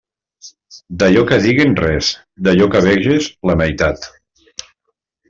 D'allò 1.01 1.23
que 1.31 1.37
diguen 1.43 1.75
res, 1.81 2.09
d'allò 2.47 2.71
que 2.77 2.81
veges 2.87 3.29
la 3.51 3.57
meitat. 3.63 4.09